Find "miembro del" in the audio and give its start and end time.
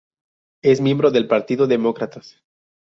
0.81-1.27